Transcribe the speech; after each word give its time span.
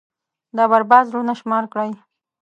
دا 0.57 0.63
بـربـاد 0.71 1.05
زړونه 1.09 1.33
شمار 1.41 1.63
كړئ. 1.71 1.91